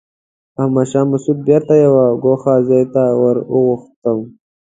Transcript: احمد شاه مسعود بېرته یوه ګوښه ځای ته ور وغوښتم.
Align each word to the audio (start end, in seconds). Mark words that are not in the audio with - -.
احمد 0.61 0.87
شاه 0.91 1.05
مسعود 1.11 1.39
بېرته 1.49 1.73
یوه 1.85 2.05
ګوښه 2.23 2.53
ځای 2.67 2.83
ته 2.93 3.03
ور 3.21 3.37
وغوښتم. 3.53 4.19